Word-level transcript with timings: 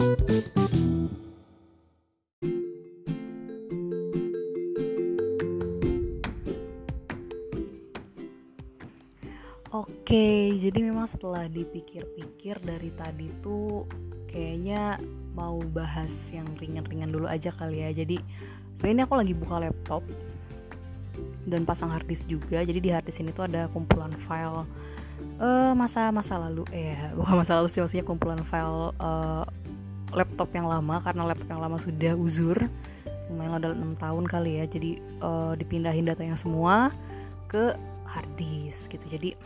Oke, 0.00 0.16
jadi 10.56 10.80
memang 10.80 11.04
setelah 11.04 11.44
dipikir-pikir 11.52 12.64
dari 12.64 12.88
tadi 12.96 13.28
tuh 13.44 13.84
kayaknya 14.32 14.96
mau 15.36 15.60
bahas 15.68 16.08
yang 16.32 16.48
ringan-ringan 16.56 17.12
dulu 17.12 17.28
aja 17.28 17.52
kali 17.52 17.84
ya. 17.84 17.92
Jadi 17.92 18.16
sebenarnya 18.80 19.04
aku 19.04 19.20
lagi 19.20 19.36
buka 19.36 19.68
laptop 19.68 20.00
dan 21.44 21.68
pasang 21.68 21.92
harddisk 21.92 22.24
juga. 22.24 22.64
Jadi 22.64 22.80
di 22.80 22.88
harddisk 22.88 23.20
ini 23.20 23.36
tuh 23.36 23.44
ada 23.52 23.68
kumpulan 23.68 24.16
file 24.16 24.64
uh, 25.40 25.72
masa 25.76 26.08
masa 26.12 26.40
lalu 26.40 26.64
eh 26.72 26.96
bukan 27.18 27.34
masa 27.44 27.60
lalu 27.60 27.68
sih 27.68 27.80
maksudnya 27.84 28.04
kumpulan 28.04 28.40
file 28.44 28.96
uh, 29.00 29.44
laptop 30.12 30.50
yang 30.54 30.66
lama 30.66 31.00
karena 31.02 31.22
laptop 31.26 31.48
yang 31.50 31.62
lama 31.62 31.76
sudah 31.78 32.12
uzur. 32.14 32.58
Lumayan 33.30 33.62
udah 33.62 33.70
enam 33.74 33.94
tahun 33.94 34.24
kali 34.26 34.58
ya 34.58 34.64
jadi 34.66 34.90
uh, 35.22 35.52
dipindahin 35.54 36.06
datanya 36.06 36.34
semua 36.34 36.90
ke 37.46 37.74
hard 38.06 38.30
disk 38.34 38.90
gitu. 38.90 39.06
Jadi 39.06 39.38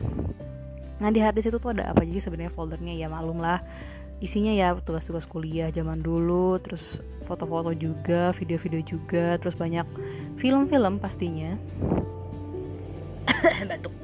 nah 1.03 1.11
di 1.11 1.21
hard 1.21 1.37
disk 1.37 1.53
itu 1.53 1.59
tuh 1.61 1.77
ada 1.77 1.93
apa? 1.93 2.05
Jadi 2.05 2.21
sebenarnya 2.21 2.53
foldernya 2.53 2.95
ya 2.97 3.07
maklum 3.13 3.41
lah. 3.41 3.61
Isinya 4.23 4.55
ya 4.57 4.73
tugas-tugas 4.79 5.29
kuliah 5.29 5.69
zaman 5.69 6.01
dulu 6.01 6.57
terus 6.63 6.97
foto-foto 7.29 7.77
juga 7.77 8.33
video-video 8.33 8.81
juga 8.81 9.37
terus 9.37 9.53
banyak 9.53 9.85
film-film 10.41 10.97
pastinya. 10.97 11.61
Batuk 13.69 14.04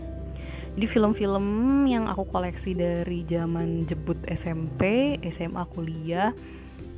jadi 0.79 0.87
film-film 0.87 1.47
yang 1.91 2.06
aku 2.06 2.24
koleksi 2.30 2.79
dari 2.79 3.27
zaman 3.27 3.84
jebut 3.91 4.16
SMP 4.30 5.15
SMA 5.27 5.66
kuliah 5.74 6.30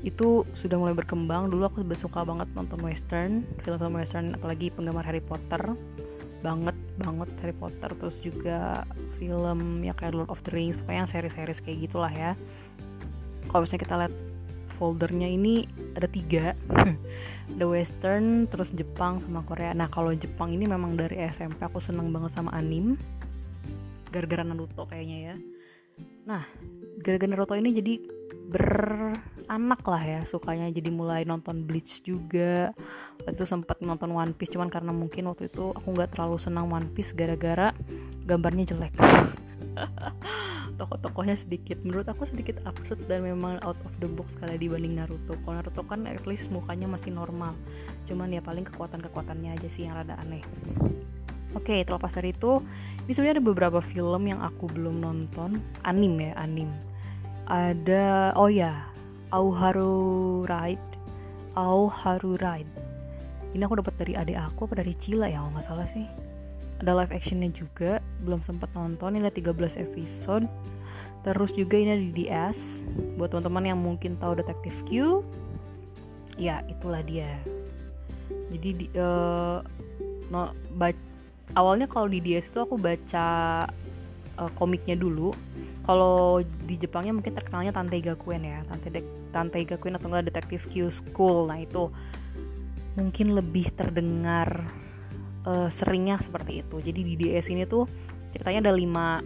itu 0.03 0.43
sudah 0.53 0.77
mulai 0.77 0.93
berkembang. 0.93 1.49
Dulu 1.49 1.63
aku 1.67 1.79
suka 1.95 2.27
banget 2.27 2.51
nonton 2.53 2.79
western 2.83 3.47
film-film 3.63 3.97
western 3.97 4.35
apalagi 4.37 4.69
penggemar 4.75 5.07
Harry 5.07 5.23
Potter. 5.23 5.79
Banget 6.43 6.75
banget 7.01 7.31
Harry 7.41 7.57
Potter. 7.57 7.91
Terus 7.97 8.17
juga 8.21 8.85
film 9.17 9.81
ya 9.87 9.95
kayak 9.95 10.15
Lord 10.15 10.31
of 10.31 10.43
the 10.45 10.53
Rings 10.53 10.77
pokoknya 10.83 11.07
yang 11.07 11.11
seri-seri 11.11 11.55
kayak 11.55 11.79
gitulah 11.89 12.13
ya. 12.13 12.35
Kalau 13.49 13.63
misalnya 13.65 13.83
kita 13.87 13.95
lihat 14.05 14.15
foldernya 14.77 15.29
ini 15.31 15.65
ada 15.95 16.11
tiga. 16.11 16.53
Ada 17.53 17.69
western 17.69 18.49
terus 18.49 18.73
Jepang 18.73 19.21
sama 19.21 19.45
Korea. 19.45 19.77
Nah 19.77 19.85
kalau 19.93 20.09
Jepang 20.17 20.57
ini 20.57 20.65
memang 20.65 20.97
dari 20.97 21.21
SMP 21.29 21.61
aku 21.61 21.85
seneng 21.85 22.09
banget 22.09 22.33
sama 22.33 22.49
anim 22.57 22.97
gara-gara 24.13 24.45
Naruto 24.45 24.85
kayaknya 24.85 25.19
ya. 25.33 25.35
Nah 26.29 26.45
gara-gara 27.01 27.31
Naruto 27.33 27.57
ini 27.57 27.73
jadi 27.73 27.95
beranak 28.53 29.81
lah 29.89 30.03
ya 30.05 30.21
sukanya 30.29 30.69
jadi 30.69 30.93
mulai 30.93 31.25
nonton 31.25 31.65
Bleach 31.65 32.05
juga. 32.05 32.77
Waktu 33.25 33.41
itu 33.41 33.47
sempat 33.49 33.81
nonton 33.81 34.13
One 34.13 34.37
Piece 34.37 34.53
cuman 34.53 34.69
karena 34.69 34.93
mungkin 34.93 35.33
waktu 35.33 35.49
itu 35.49 35.73
aku 35.73 35.89
nggak 35.97 36.13
terlalu 36.13 36.37
senang 36.37 36.69
One 36.69 36.93
Piece 36.93 37.17
gara-gara 37.17 37.73
gambarnya 38.29 38.77
jelek. 38.77 38.93
Tokoh-tokohnya 40.79 41.37
sedikit. 41.39 41.81
Menurut 41.81 42.05
aku 42.09 42.29
sedikit 42.29 42.61
absurd 42.69 43.09
dan 43.09 43.25
memang 43.25 43.61
out 43.65 43.79
of 43.89 43.93
the 44.05 44.09
box 44.09 44.37
kali 44.37 44.61
dibanding 44.61 45.01
Naruto. 45.01 45.33
Kalau 45.41 45.57
Naruto 45.57 45.83
kan 45.89 46.05
at 46.05 46.29
least 46.29 46.53
mukanya 46.53 46.85
masih 46.85 47.15
normal. 47.15 47.57
Cuman 48.05 48.29
ya 48.29 48.45
paling 48.45 48.69
kekuatan-kekuatannya 48.69 49.57
aja 49.57 49.69
sih 49.73 49.89
yang 49.89 49.97
rada 49.97 50.21
aneh 50.21 50.45
Oke, 51.53 51.77
okay, 51.77 51.81
terlepas 51.85 52.13
dari 52.17 52.33
itu, 52.33 52.65
ini 53.05 53.13
sebenarnya 53.13 53.37
ada 53.39 53.45
beberapa 53.45 53.81
film 53.85 54.23
yang 54.25 54.41
aku 54.41 54.73
belum 54.73 55.05
nonton, 55.05 55.61
anim 55.85 56.17
ya, 56.17 56.33
anim. 56.41 56.73
Ada 57.45 58.33
oh 58.39 58.49
ya 58.49 58.89
Auharu 59.33 60.45
Ride. 60.49 60.91
Auharu 61.53 62.41
Ride. 62.41 62.73
Ini 63.53 63.69
aku 63.69 63.85
dapat 63.85 63.95
dari 64.01 64.17
adik 64.17 64.39
aku 64.41 64.65
apa 64.65 64.81
dari 64.81 64.97
Cila 64.97 65.29
ya 65.29 65.45
kalau 65.45 65.53
nggak 65.53 65.67
salah 65.69 65.89
sih. 65.93 66.09
Ada 66.81 66.97
live 66.97 67.13
actionnya 67.13 67.51
juga 67.53 68.01
belum 68.25 68.41
sempat 68.41 68.73
nonton. 68.73 69.17
Ini 69.17 69.29
ada 69.29 69.35
13 69.35 69.77
episode. 69.77 70.49
Terus 71.23 71.53
juga 71.55 71.77
ini 71.79 71.91
ada 71.95 72.03
di 72.03 72.13
DS 72.13 72.83
buat 73.21 73.31
teman-teman 73.31 73.77
yang 73.77 73.79
mungkin 73.79 74.19
tahu 74.19 74.41
Detective 74.41 74.79
Q 74.89 74.91
ya 76.41 76.65
itulah 76.69 77.05
dia. 77.05 77.29
Jadi 78.53 78.69
di, 78.75 78.87
uh, 78.97 79.61
no, 80.33 80.53
awalnya 81.55 81.87
kalau 81.91 82.09
di 82.09 82.23
DS 82.23 82.51
itu 82.51 82.59
aku 82.63 82.79
baca 82.79 83.27
uh, 84.39 84.51
komiknya 84.57 84.97
dulu. 84.97 85.35
Kalau 85.83 86.39
di 86.43 86.79
Jepangnya 86.79 87.11
mungkin 87.11 87.35
terkenalnya 87.35 87.75
Tante 87.75 87.99
Gakuen 87.99 88.43
ya. 88.47 88.63
Tante 88.67 88.89
De 88.89 89.01
Tante 89.35 89.59
Gakuen 89.67 89.99
atau 89.99 90.07
enggak 90.13 90.31
Detective 90.31 90.65
Q 90.71 90.75
School. 90.89 91.51
Nah 91.51 91.59
itu 91.59 91.91
mungkin 92.95 93.35
lebih 93.35 93.73
terdengar 93.75 94.63
uh, 95.49 95.69
seringnya 95.69 96.23
seperti 96.23 96.63
itu. 96.63 96.77
Jadi 96.79 97.01
di 97.03 97.15
DS 97.19 97.51
ini 97.51 97.67
tuh 97.67 97.89
ceritanya 98.33 98.71
ada 98.71 98.73
lima 98.77 99.21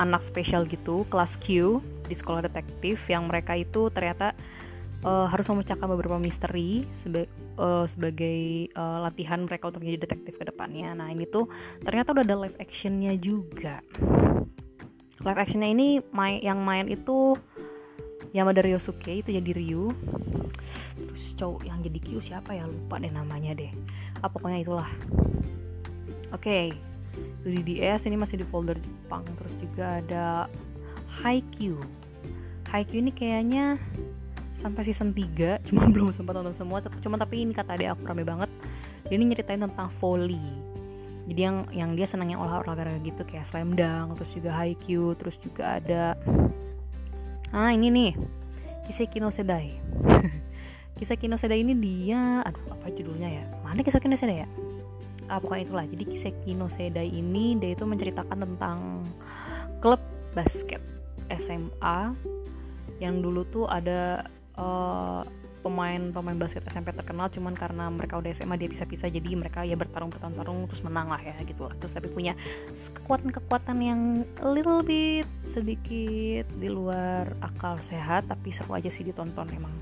anak 0.00 0.24
spesial 0.24 0.64
gitu 0.66 1.04
kelas 1.12 1.36
Q 1.36 1.78
di 2.08 2.14
sekolah 2.16 2.48
detektif 2.48 3.04
yang 3.12 3.28
mereka 3.28 3.54
itu 3.54 3.92
ternyata 3.92 4.32
uh, 5.02 5.26
harus 5.28 5.46
memecahkan 5.50 5.86
beberapa 5.86 6.16
misteri 6.18 6.86
seba 6.94 7.26
uh, 7.58 7.86
sebagai 7.86 8.70
uh, 8.74 9.06
latihan 9.06 9.44
mereka 9.44 9.70
untuk 9.70 9.82
menjadi 9.82 10.08
detektif 10.08 10.38
ke 10.38 10.44
depannya. 10.46 10.94
Nah, 10.94 11.10
ini 11.10 11.26
tuh 11.26 11.50
ternyata 11.82 12.14
udah 12.14 12.24
ada 12.24 12.36
live 12.46 12.58
actionnya 12.58 13.14
juga. 13.18 13.82
Live 15.22 15.38
actionnya 15.38 15.70
ini 15.70 16.02
main 16.10 16.42
yang 16.42 16.58
main 16.62 16.90
itu 16.90 17.38
Yamada 18.32 18.64
Ryosuke 18.64 19.12
itu 19.20 19.28
jadi 19.28 19.50
Ryu. 19.52 19.92
Terus 20.96 21.24
cowok 21.36 21.68
yang 21.68 21.84
jadi 21.84 21.98
Kyu 22.00 22.18
siapa 22.24 22.56
ya? 22.56 22.64
Lupa 22.64 22.96
deh 22.96 23.12
namanya 23.12 23.52
deh. 23.52 23.68
Ah 24.24 24.32
pokoknya 24.32 24.64
itulah. 24.64 24.88
Oke 26.32 26.72
okay. 26.72 27.44
itu 27.44 27.60
di 27.60 27.76
DS 27.76 28.08
ini 28.08 28.16
masih 28.16 28.40
di 28.40 28.46
folder 28.48 28.80
Jepang. 28.80 29.20
Terus 29.36 29.54
juga 29.60 30.00
ada 30.00 30.26
Haikyuu. 31.20 31.76
Haikyuu 32.72 33.04
ini 33.04 33.12
kayaknya 33.12 33.76
sampai 34.62 34.82
season 34.86 35.10
3 35.10 35.58
cuma 35.68 35.90
belum 35.90 36.14
sempat 36.14 36.38
nonton 36.38 36.54
semua 36.54 36.78
cuma 37.02 37.18
tapi 37.18 37.42
ini 37.42 37.52
kata 37.52 37.74
dia 37.74 37.92
aku 37.92 38.06
rame 38.06 38.22
banget. 38.22 38.48
Ini 39.12 39.28
nyeritain 39.28 39.60
tentang 39.60 39.92
volley 40.00 40.40
jadi 41.22 41.40
yang 41.48 41.56
yang 41.70 41.90
dia 41.94 42.06
senang 42.10 42.34
yang 42.34 42.42
olahraga 42.42 42.98
gitu 43.06 43.22
kayak 43.22 43.46
slam 43.46 43.78
dunk 43.78 44.18
terus 44.18 44.30
juga 44.34 44.50
haiku 44.58 45.14
terus 45.14 45.38
juga 45.38 45.78
ada 45.78 46.18
ah 47.54 47.70
ini 47.70 47.92
nih 47.92 48.12
Kiseki 48.82 49.22
no 49.22 49.30
Sedai. 49.30 49.78
Kiseki 50.98 51.30
no 51.30 51.38
Sedai 51.38 51.62
ini 51.62 51.78
dia 51.78 52.42
aduh 52.42 52.74
apa 52.74 52.90
judulnya 52.90 53.30
ya? 53.30 53.44
Mana 53.62 53.86
Kiseki 53.86 54.10
no 54.10 54.18
Sedai 54.18 54.42
ya? 54.42 54.48
Ah 55.30 55.38
pokoknya 55.38 55.70
itulah. 55.70 55.86
Jadi 55.86 56.04
Kiseki 56.10 56.50
no 56.58 56.66
Sedai 56.66 57.06
ini 57.06 57.54
dia 57.62 57.78
itu 57.78 57.86
menceritakan 57.86 58.42
tentang 58.42 59.06
klub 59.78 60.02
basket 60.34 60.82
SMA 61.30 62.18
yang 62.98 63.22
dulu 63.22 63.46
tuh 63.46 63.70
ada 63.70 64.26
uh, 64.56 65.22
pemain-pemain 65.62 66.34
basket 66.34 66.66
SMP 66.66 66.90
terkenal 66.90 67.30
cuman 67.30 67.54
karena 67.54 67.86
mereka 67.86 68.18
udah 68.18 68.34
SMA 68.34 68.58
dia 68.58 68.66
bisa-bisa 68.66 69.06
jadi 69.06 69.38
mereka 69.38 69.62
ya 69.62 69.78
bertarung 69.78 70.10
bertarung 70.10 70.66
terus 70.66 70.82
menang 70.82 71.08
lah 71.08 71.22
ya 71.22 71.38
gitu 71.46 71.70
lah. 71.70 71.74
Terus 71.78 71.94
tapi 71.94 72.10
punya 72.10 72.34
kekuatan-kekuatan 72.74 73.78
yang 73.78 74.00
little 74.42 74.82
bit 74.82 75.24
sedikit 75.46 76.50
di 76.58 76.68
luar 76.68 77.30
akal 77.40 77.78
sehat 77.78 78.26
tapi 78.26 78.50
seru 78.50 78.74
aja 78.74 78.90
sih 78.90 79.06
ditonton 79.06 79.46
emang. 79.54 79.72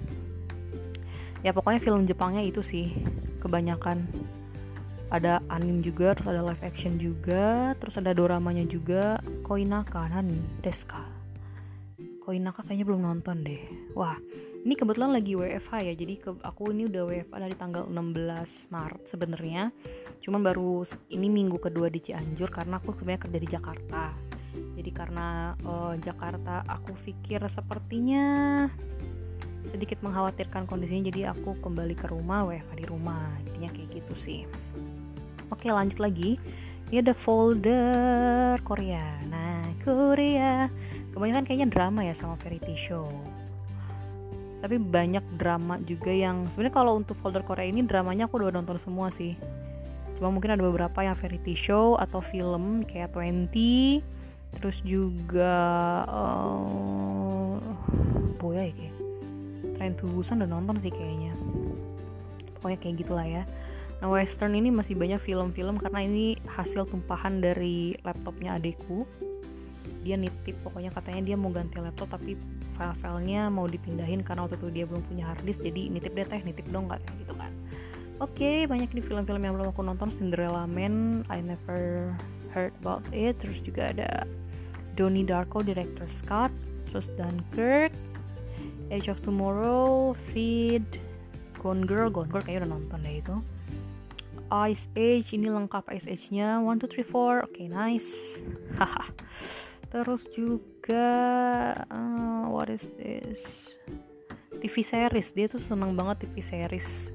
Ya 1.41 1.57
pokoknya 1.57 1.81
film 1.81 2.05
Jepangnya 2.05 2.45
itu 2.45 2.61
sih 2.61 2.93
kebanyakan 3.41 4.05
ada 5.11 5.43
anim 5.51 5.83
juga 5.83 6.15
terus 6.15 6.31
ada 6.31 6.45
live 6.45 6.63
action 6.63 7.01
juga 7.01 7.73
terus 7.81 7.97
ada 7.97 8.13
doramanya 8.13 8.69
juga. 8.69 9.17
Koinaka 9.49 10.07
nani 10.13 10.39
deska 10.61 11.03
Koinaka 12.21 12.63
kayaknya 12.63 12.85
belum 12.87 13.03
nonton 13.03 13.43
deh. 13.43 13.65
Wah 13.97 14.15
ini 14.61 14.77
kebetulan 14.77 15.17
lagi 15.17 15.33
WFH 15.33 15.73
ya 15.89 15.95
jadi 15.97 16.15
ke, 16.21 16.31
aku 16.45 16.69
ini 16.77 16.85
udah 16.85 17.09
WFH 17.09 17.33
dari 17.33 17.57
tanggal 17.57 17.89
16 17.89 18.69
Maret 18.69 19.03
sebenarnya. 19.09 19.73
Cuman 20.21 20.45
baru 20.45 20.85
ini 21.09 21.33
minggu 21.33 21.57
kedua 21.57 21.89
di 21.89 22.05
Cianjur 22.05 22.53
karena 22.53 22.77
aku 22.77 22.93
sebenarnya 22.93 23.25
kerja 23.25 23.39
di 23.41 23.49
Jakarta. 23.49 24.03
Jadi 24.77 24.91
karena 24.93 25.57
uh, 25.65 25.97
Jakarta 25.97 26.61
aku 26.69 26.93
pikir 27.09 27.41
sepertinya 27.49 28.67
sedikit 29.73 30.03
mengkhawatirkan 30.05 30.69
kondisinya 30.69 31.09
jadi 31.09 31.33
aku 31.33 31.57
kembali 31.65 31.97
ke 31.97 32.13
rumah 32.13 32.45
WFH 32.45 32.73
di 32.77 32.85
rumah. 32.85 33.33
Jadinya 33.49 33.71
kayak 33.73 33.89
gitu 33.97 34.15
sih. 34.19 34.41
Oke 35.49 35.73
lanjut 35.73 35.97
lagi. 35.97 36.37
Ini 36.93 37.01
ada 37.01 37.17
folder 37.17 38.61
Korea 38.61 39.25
nah 39.25 39.65
Korea. 39.81 40.69
Kebanyakan 41.17 41.49
kayaknya 41.49 41.69
drama 41.73 42.05
ya 42.05 42.13
sama 42.13 42.37
variety 42.37 42.77
show 42.77 43.09
tapi 44.61 44.77
banyak 44.77 45.25
drama 45.41 45.81
juga 45.81 46.13
yang 46.13 46.49
sebenarnya 46.53 46.77
kalau 46.77 46.93
untuk 47.01 47.17
folder 47.25 47.41
Korea 47.41 47.65
ini 47.65 47.81
dramanya 47.81 48.29
aku 48.29 48.45
udah 48.45 48.53
nonton 48.53 48.77
semua 48.77 49.09
sih. 49.09 49.35
Cuma 50.21 50.29
mungkin 50.29 50.53
ada 50.53 50.61
beberapa 50.61 51.01
yang 51.01 51.17
variety 51.17 51.57
show 51.57 51.97
atau 51.97 52.21
film 52.21 52.85
kayak 52.85 53.17
20 53.17 54.05
terus 54.61 54.83
juga 54.85 55.55
uh, 56.11 57.57
boya 58.37 58.69
ya 58.69 58.75
kayak 58.75 58.97
Train 59.81 59.97
to 59.97 60.05
Busan 60.13 60.45
udah 60.45 60.51
nonton 60.61 60.77
sih 60.77 60.93
kayaknya. 60.93 61.33
Pokoknya 62.61 62.79
kayak 62.85 62.97
gitulah 63.01 63.25
ya. 63.25 63.49
Nah 64.05 64.13
western 64.13 64.53
ini 64.53 64.69
masih 64.69 64.93
banyak 64.93 65.25
film-film 65.25 65.81
karena 65.81 66.05
ini 66.05 66.37
hasil 66.45 66.85
tumpahan 66.85 67.41
dari 67.41 67.97
laptopnya 68.05 68.61
adekku. 68.61 69.09
Dia 70.05 70.21
nitip 70.21 70.61
pokoknya 70.61 70.93
katanya 70.93 71.33
dia 71.33 71.37
mau 71.41 71.49
ganti 71.49 71.81
laptop 71.81 72.13
tapi 72.13 72.37
file-filenya 72.81 73.53
mau 73.53 73.69
dipindahin 73.69 74.25
karena 74.25 74.49
waktu 74.49 74.57
itu 74.57 74.69
dia 74.73 74.85
belum 74.89 75.05
punya 75.05 75.29
harddisk 75.29 75.61
jadi 75.61 75.93
nitip 75.93 76.17
deh 76.17 76.25
teh 76.25 76.41
nitip 76.41 76.65
dong 76.73 76.89
kayak 76.89 77.05
gitu 77.21 77.37
kan. 77.37 77.53
Oke 78.21 78.41
okay, 78.41 78.57
banyak 78.65 78.89
nih 78.97 79.05
film-film 79.05 79.45
yang 79.45 79.61
belum 79.61 79.77
aku 79.77 79.85
nonton 79.85 80.09
Cinderella 80.09 80.65
Man 80.65 81.29
I 81.29 81.45
never 81.45 82.13
heard 82.57 82.73
about 82.81 83.05
it 83.13 83.37
terus 83.45 83.61
juga 83.61 83.93
ada 83.93 84.25
Donnie 84.97 85.29
Darko 85.29 85.61
director 85.61 86.09
Scott 86.09 86.53
terus 86.89 87.13
Dunkirk 87.21 87.93
Age 88.89 89.13
of 89.13 89.21
Tomorrow 89.21 90.17
Feed 90.33 90.85
Gone 91.61 91.85
Girl 91.85 92.09
Gone 92.09 92.33
Girl 92.33 92.41
kayaknya 92.41 92.65
udah 92.65 92.73
nonton 92.81 92.99
deh 93.05 93.17
itu. 93.21 93.37
Ice 94.51 94.91
Age 94.99 95.31
ini 95.39 95.47
lengkap 95.47 95.87
Ice 95.95 96.11
Age 96.11 96.35
nya 96.35 96.59
1, 96.59 96.67
2, 96.67 96.91
3, 96.91 97.07
4 97.07 97.47
oke 97.47 97.47
okay, 97.47 97.71
nice. 97.71 98.43
Haha. 98.81 99.13
Terus 99.91 100.23
juga 100.35 100.80
uh, 100.97 102.51
what 102.51 102.71
is 102.71 102.83
this? 102.99 103.39
TV 104.61 104.85
series 104.85 105.33
dia 105.33 105.49
tuh 105.49 105.63
seneng 105.63 105.97
banget 105.97 106.29
TV 106.29 106.45
series. 106.45 107.09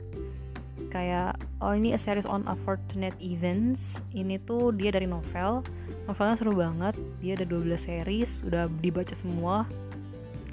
Kayak 0.90 1.38
oh 1.62 1.76
ini 1.76 1.94
a 1.94 2.00
series 2.00 2.26
on 2.26 2.48
unfortunate 2.50 3.14
events. 3.22 4.02
Ini 4.16 4.42
tuh 4.48 4.74
dia 4.74 4.90
dari 4.90 5.06
novel. 5.06 5.62
Novelnya 6.10 6.36
seru 6.40 6.54
banget. 6.58 6.96
Dia 7.22 7.38
ada 7.38 7.46
12 7.46 7.76
series 7.78 8.42
udah 8.42 8.66
dibaca 8.82 9.14
semua. 9.14 9.70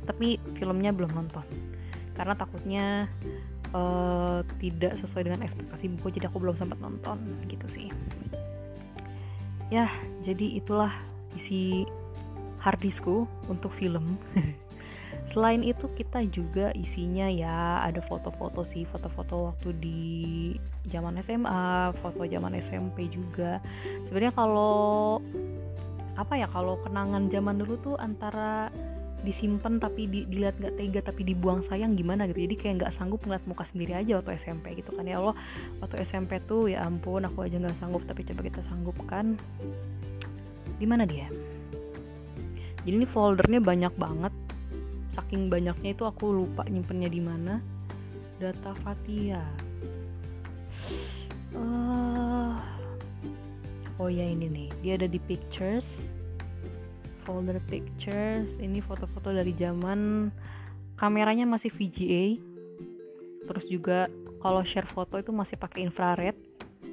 Tapi 0.05 0.37
filmnya 0.59 0.93
belum 0.93 1.15
nonton. 1.15 1.47
Karena 2.13 2.35
takutnya 2.37 3.09
uh, 3.73 4.45
tidak 4.61 5.01
sesuai 5.01 5.31
dengan 5.31 5.41
ekspektasi 5.47 5.89
buku 5.97 6.21
jadi 6.21 6.29
aku 6.29 6.43
belum 6.43 6.59
sempat 6.61 6.77
nonton. 6.83 7.23
Gitu 7.49 7.67
sih. 7.71 7.89
Ya 9.73 9.89
jadi 10.29 10.61
itulah 10.61 10.93
isi 11.33 11.89
harddiskku 12.63 13.27
untuk 13.51 13.75
film. 13.75 14.17
Selain 15.33 15.65
itu 15.65 15.89
kita 15.97 16.29
juga 16.29 16.77
isinya 16.77 17.25
ya 17.25 17.81
ada 17.81 18.05
foto-foto 18.05 18.69
sih 18.69 18.85
foto-foto 18.85 19.53
waktu 19.53 19.69
di 19.81 20.03
zaman 20.93 21.17
SMA 21.25 21.97
foto 22.05 22.23
zaman 22.29 22.53
SMP 22.61 23.09
juga. 23.09 23.59
Sebenarnya 24.07 24.37
kalau 24.37 25.19
apa 26.21 26.37
ya 26.37 26.45
kalau 26.53 26.77
kenangan 26.85 27.33
zaman 27.33 27.57
dulu 27.57 27.75
tuh 27.81 27.97
antara 27.97 28.69
disimpan 29.23 29.79
tapi 29.79 30.11
di, 30.11 30.29
dilihat 30.29 30.59
nggak 30.59 30.75
tega 30.77 31.01
tapi 31.01 31.25
dibuang 31.25 31.65
sayang 31.65 31.97
gimana 31.97 32.29
gitu. 32.29 32.45
Jadi 32.45 32.55
kayak 32.61 32.75
nggak 32.85 32.93
sanggup 32.93 33.25
ngeliat 33.25 33.45
muka 33.49 33.65
sendiri 33.65 33.97
aja 33.97 34.21
waktu 34.21 34.37
SMP 34.37 34.77
gitu 34.85 34.93
kan. 34.93 35.09
Ya 35.09 35.17
Allah 35.17 35.33
waktu 35.81 35.97
SMP 36.05 36.45
tuh 36.45 36.69
ya 36.69 36.85
ampun 36.85 37.25
aku 37.25 37.49
aja 37.49 37.57
nggak 37.57 37.81
sanggup 37.81 38.05
tapi 38.05 38.29
coba 38.29 38.45
kita 38.45 38.61
sanggup 38.69 39.01
kan. 39.09 39.41
Di 40.77 40.85
mana 40.85 41.09
dia 41.09 41.33
jadi 42.83 42.95
ini 42.99 43.07
foldernya 43.07 43.61
banyak 43.63 43.95
banget. 43.97 44.35
Saking 45.13 45.53
banyaknya 45.53 45.93
itu 45.93 46.05
aku 46.09 46.33
lupa 46.33 46.65
nyimpennya 46.67 47.11
di 47.13 47.21
mana. 47.21 47.55
Data 48.43 48.75
Fatia 48.75 49.39
uh, 51.55 52.59
oh 54.01 54.09
ya 54.11 54.27
ini 54.27 54.49
nih. 54.49 54.69
Dia 54.83 54.93
ada 54.99 55.09
di 55.09 55.21
pictures. 55.23 56.09
Folder 57.23 57.63
pictures. 57.71 58.51
Ini 58.59 58.83
foto-foto 58.83 59.31
dari 59.31 59.55
zaman 59.55 60.33
kameranya 60.99 61.47
masih 61.49 61.71
VGA 61.75 62.39
terus 63.43 63.67
juga 63.67 64.07
kalau 64.39 64.63
share 64.63 64.87
foto 64.87 65.19
itu 65.19 65.35
masih 65.35 65.59
pakai 65.59 65.83
infrared 65.83 66.39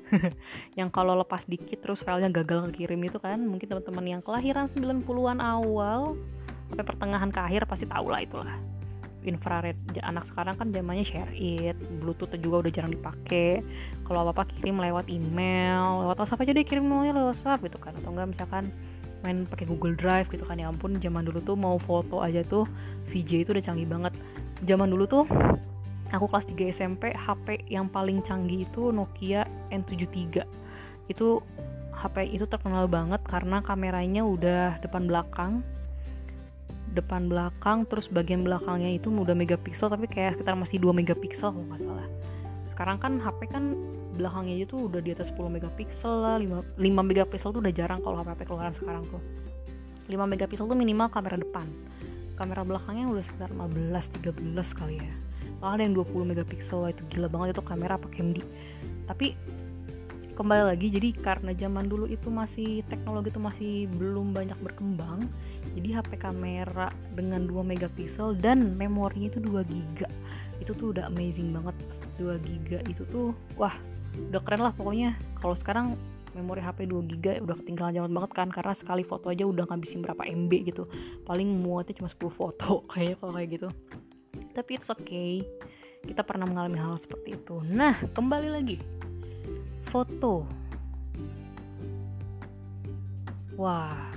yang 0.79 0.89
kalau 0.89 1.13
lepas 1.17 1.45
dikit 1.45 1.81
terus 1.81 2.01
filenya 2.01 2.29
gagal 2.31 2.69
ngirim 2.73 3.01
itu 3.05 3.17
kan 3.21 3.39
mungkin 3.39 3.69
teman-teman 3.69 4.05
yang 4.17 4.21
kelahiran 4.21 4.67
90-an 4.73 5.39
awal 5.39 6.17
sampai 6.69 6.85
pertengahan 6.85 7.29
ke 7.33 7.39
akhir 7.41 7.65
pasti 7.65 7.85
tahu 7.89 8.13
lah 8.13 8.21
itulah. 8.21 8.57
Infrared 9.19 9.75
anak 9.99 10.31
sekarang 10.31 10.55
kan 10.55 10.71
zamannya 10.71 11.03
share 11.03 11.33
it 11.35 11.75
bluetooth 11.99 12.31
juga 12.39 12.65
udah 12.67 12.71
jarang 12.71 12.93
dipakai. 12.95 13.59
Kalau 14.07 14.23
apa 14.23 14.31
apa 14.31 14.43
kirim 14.47 14.79
lewat 14.79 15.11
email 15.11 16.07
lewat 16.07 16.23
whatsapp 16.23 16.39
aja 16.39 16.55
deh 16.55 16.63
kirim 16.63 16.87
lewat 16.87 17.35
whatsapp 17.35 17.59
gitu 17.59 17.77
kan. 17.81 17.91
Atau 17.99 18.15
enggak 18.15 18.31
misalkan 18.31 18.71
main 19.19 19.43
pakai 19.43 19.67
Google 19.67 19.99
Drive 19.99 20.31
gitu 20.31 20.47
kan. 20.47 20.55
Ya 20.55 20.71
ampun 20.71 20.95
zaman 21.03 21.27
dulu 21.27 21.43
tuh 21.43 21.59
mau 21.59 21.75
foto 21.75 22.23
aja 22.23 22.45
tuh 22.47 22.63
VJ 23.11 23.43
itu 23.43 23.49
udah 23.51 23.63
canggih 23.65 23.89
banget. 23.89 24.13
Zaman 24.63 24.87
dulu 24.87 25.03
tuh 25.03 25.23
aku 26.09 26.25
kelas 26.29 26.45
3 26.49 26.73
SMP 26.73 27.13
HP 27.13 27.69
yang 27.69 27.85
paling 27.89 28.25
canggih 28.25 28.65
itu 28.65 28.89
Nokia 28.89 29.45
N73 29.69 30.41
itu 31.09 31.41
HP 31.99 32.31
itu 32.31 32.45
terkenal 32.47 32.87
banget 32.87 33.19
karena 33.27 33.59
kameranya 33.59 34.23
udah 34.23 34.79
depan 34.79 35.09
belakang. 35.09 35.65
Depan 36.95 37.27
belakang 37.27 37.83
terus 37.85 38.07
bagian 38.07 38.47
belakangnya 38.47 38.95
itu 38.95 39.11
udah 39.11 39.35
megapiksel 39.35 39.91
tapi 39.91 40.07
kayak 40.07 40.39
sekitar 40.39 40.55
masih 40.55 40.79
2 40.79 40.95
megapiksel 40.95 41.51
kalau 41.51 41.65
nggak 41.67 41.81
salah. 41.83 42.07
Sekarang 42.71 42.97
kan 43.03 43.13
HP 43.19 43.51
kan 43.51 43.75
belakangnya 44.15 44.63
itu 44.63 44.87
udah 44.87 45.03
di 45.03 45.11
atas 45.11 45.27
10 45.35 45.59
megapiksel 45.59 46.13
lah 46.23 46.37
5, 46.39 46.79
5 46.79 47.09
megapiksel 47.09 47.51
tuh 47.51 47.59
udah 47.59 47.73
jarang 47.75 47.99
kalau 47.99 48.23
HP, 48.23 48.31
HP 48.31 48.41
keluaran 48.47 48.73
sekarang 48.73 49.03
tuh. 49.11 49.21
5 50.07 50.15
megapiksel 50.23 50.65
tuh 50.65 50.77
minimal 50.79 51.11
kamera 51.11 51.35
depan. 51.35 51.67
Kamera 52.39 52.63
belakangnya 52.63 53.11
udah 53.11 53.23
sekitar 53.27 53.51
15 53.51 54.23
13 54.23 54.79
kali 54.79 54.97
ya 55.03 55.28
ada 55.61 55.81
yang 55.83 55.95
20 55.95 56.31
megapiksel 56.35 56.91
itu 56.91 57.03
gila 57.11 57.27
banget 57.27 57.57
itu 57.57 57.63
kamera 57.63 57.95
pakai 57.99 58.19
MD 58.23 58.37
tapi 59.09 59.35
kembali 60.39 60.71
lagi 60.71 60.87
jadi 60.87 61.09
karena 61.19 61.51
zaman 61.51 61.91
dulu 61.91 62.07
itu 62.07 62.31
masih 62.31 62.85
teknologi 62.87 63.31
itu 63.31 63.41
masih 63.43 63.73
belum 63.99 64.31
banyak 64.31 64.55
berkembang 64.63 65.27
jadi 65.75 65.99
HP 65.99 66.19
kamera 66.19 66.89
dengan 67.13 67.45
2 67.45 67.59
megapiksel 67.63 68.39
dan 68.39 68.79
memorinya 68.79 69.29
itu 69.29 69.39
2 69.43 69.63
giga 69.67 70.07
itu 70.59 70.71
tuh 70.75 70.91
udah 70.95 71.07
amazing 71.09 71.55
banget. 71.55 71.75
2 72.19 72.35
giga 72.43 72.79
itu 72.87 73.03
tuh 73.09 73.31
wah 73.55 73.73
udah 74.29 74.41
keren 74.43 74.61
lah 74.63 74.73
pokoknya. 74.75 75.15
Kalau 75.39 75.55
sekarang 75.55 75.95
memori 76.35 76.61
HP 76.61 76.85
2 76.85 77.09
giga 77.15 77.31
udah 77.41 77.55
ketinggalan 77.63 77.95
zaman 77.95 78.11
banget 78.13 78.31
kan 78.35 78.47
karena 78.51 78.73
sekali 78.75 79.01
foto 79.01 79.31
aja 79.31 79.47
udah 79.47 79.65
ngabisin 79.65 80.03
berapa 80.03 80.23
MB 80.27 80.51
gitu. 80.67 80.83
Paling 81.25 81.47
muatnya 81.63 81.97
cuma 81.97 82.09
10 82.11 82.29
foto 82.29 82.83
kayaknya 82.91 83.15
kalau 83.17 83.33
kayak 83.33 83.49
gitu 83.55 83.69
tapi 84.59 84.75
it's 84.75 84.91
okay. 84.91 85.39
Kita 86.03 86.19
pernah 86.19 86.43
mengalami 86.43 86.75
hal 86.75 86.99
seperti 86.99 87.39
itu. 87.39 87.63
Nah 87.71 87.95
kembali 88.11 88.51
lagi. 88.51 88.75
Foto. 89.87 90.43
Wah. 93.55 94.11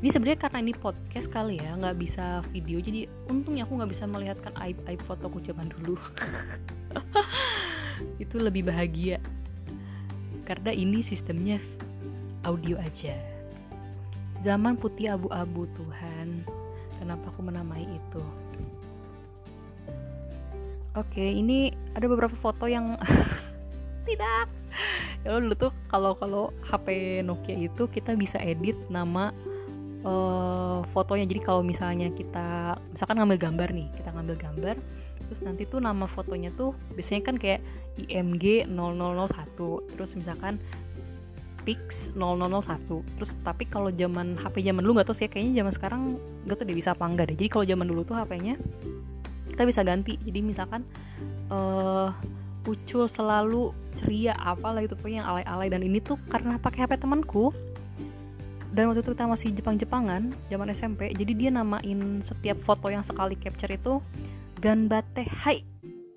Ini 0.00 0.08
sebenarnya 0.08 0.40
karena 0.48 0.58
ini 0.64 0.72
podcast 0.72 1.28
kali 1.28 1.58
ya 1.58 1.74
nggak 1.74 1.98
bisa 1.98 2.46
video. 2.54 2.78
Jadi 2.78 3.10
untungnya 3.26 3.66
aku 3.66 3.74
nggak 3.74 3.90
bisa 3.90 4.06
melihatkan 4.06 4.54
aib 4.62 4.78
aib 4.86 5.02
fotoku 5.02 5.42
zaman 5.42 5.66
dulu. 5.66 5.98
Itu 8.22 8.38
lebih 8.38 8.70
bahagia. 8.70 9.18
Karena 10.46 10.70
ini 10.70 11.02
sistemnya 11.02 11.58
audio 12.46 12.78
aja. 12.78 13.18
Zaman 14.46 14.78
putih 14.80 15.12
abu-abu 15.12 15.68
Tuhan. 15.74 16.46
Kenapa 16.96 17.28
aku 17.28 17.44
menamai 17.44 17.84
itu 17.84 18.24
Oke, 20.98 21.22
ini 21.22 21.70
ada 21.94 22.10
beberapa 22.10 22.34
foto 22.34 22.66
yang 22.66 22.98
tidak. 24.08 24.50
Ya 25.22 25.38
dulu 25.38 25.54
tuh 25.54 25.72
kalau 25.86 26.18
kalau 26.18 26.50
HP 26.66 27.20
Nokia 27.22 27.68
itu 27.70 27.86
kita 27.86 28.18
bisa 28.18 28.42
edit 28.42 28.74
nama 28.90 29.30
uh, 30.02 30.82
fotonya. 30.90 31.30
Jadi 31.30 31.40
kalau 31.46 31.62
misalnya 31.62 32.10
kita 32.10 32.74
misalkan 32.90 33.22
ngambil 33.22 33.38
gambar 33.38 33.68
nih, 33.70 33.88
kita 34.02 34.10
ngambil 34.10 34.36
gambar, 34.40 34.76
terus 35.30 35.40
nanti 35.46 35.62
tuh 35.68 35.78
nama 35.78 36.10
fotonya 36.10 36.50
tuh 36.58 36.74
biasanya 36.98 37.22
kan 37.22 37.36
kayak 37.38 37.62
IMG 37.94 38.66
0001. 38.66 39.94
Terus 39.94 40.10
misalkan 40.18 40.58
Pix 41.60 42.08
0001 42.16 43.20
terus 43.20 43.36
tapi 43.44 43.68
kalau 43.68 43.92
zaman 43.92 44.32
HP 44.40 44.64
zaman 44.64 44.80
dulu 44.80 44.96
nggak 44.96 45.12
tahu 45.12 45.16
sih 45.20 45.28
kayaknya 45.28 45.60
zaman 45.60 45.72
sekarang 45.76 46.02
nggak 46.48 46.56
tahu 46.56 46.66
deh 46.72 46.76
bisa 46.76 46.96
apa 46.96 47.04
enggak 47.04 47.28
deh 47.28 47.36
jadi 47.36 47.50
kalau 47.52 47.64
zaman 47.68 47.86
dulu 47.86 48.00
tuh 48.08 48.16
HP-nya 48.16 48.56
kita 49.60 49.68
bisa 49.68 49.84
ganti. 49.84 50.16
Jadi 50.24 50.40
misalkan 50.40 50.88
uh, 51.52 52.08
Ucul 52.64 53.12
selalu 53.12 53.76
ceria 53.92 54.32
apalah 54.40 54.80
itu 54.80 54.96
pokoknya 54.96 55.20
yang 55.20 55.28
alay-alay. 55.28 55.68
Dan 55.68 55.84
ini 55.84 56.00
tuh 56.00 56.16
karena 56.32 56.56
pakai 56.56 56.88
HP 56.88 57.04
temanku. 57.04 57.52
Dan 58.72 58.88
waktu 58.88 59.04
itu 59.04 59.12
kita 59.12 59.28
masih 59.28 59.52
Jepang-Jepangan 59.52 60.32
zaman 60.48 60.70
SMP 60.70 61.10
jadi 61.10 61.34
dia 61.34 61.50
namain 61.50 62.22
setiap 62.22 62.54
foto 62.62 62.86
yang 62.86 63.02
sekali 63.02 63.34
capture 63.36 63.68
itu 63.68 64.00
Ganbate 64.64 65.28
Hai. 65.28 65.60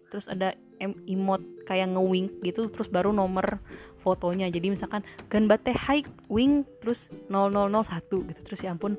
Terus 0.08 0.32
ada 0.32 0.56
emot 0.80 1.42
kayak 1.68 1.98
ngewink 1.98 2.46
gitu 2.48 2.72
terus 2.72 2.88
baru 2.88 3.12
nomor 3.12 3.60
fotonya. 4.00 4.48
Jadi 4.48 4.72
misalkan 4.72 5.04
Ganbate 5.28 5.76
Hai 5.76 6.08
wing 6.32 6.64
terus 6.80 7.12
0001 7.28 8.08
gitu. 8.08 8.40
Terus 8.48 8.60
ya 8.64 8.72
ampun 8.72 8.96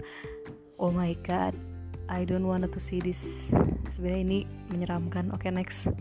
oh 0.76 0.92
my 0.92 1.16
god 1.22 1.73
I 2.08 2.24
don't 2.28 2.44
want 2.44 2.68
to 2.68 2.80
see 2.80 3.00
this. 3.00 3.48
Sebenarnya 3.88 4.22
ini 4.22 4.38
menyeramkan. 4.72 5.32
Oke 5.32 5.48
okay, 5.48 5.50
next. 5.54 5.88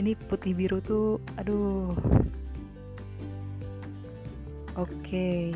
Ini 0.00 0.16
putih 0.16 0.56
biru 0.56 0.80
tuh 0.80 1.20
aduh. 1.36 1.92
Oke. 4.80 4.96
Okay. 5.04 5.52